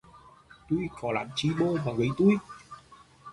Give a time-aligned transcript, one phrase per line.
[0.67, 2.37] Tui có làm chi mô mà gây tui